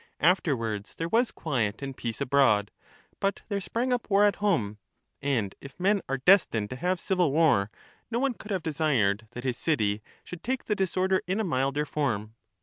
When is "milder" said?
11.43-11.85